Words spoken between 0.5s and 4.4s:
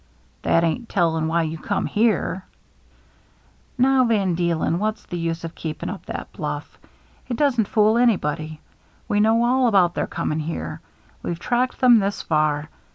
ain't telling why you come here J*" Now, Van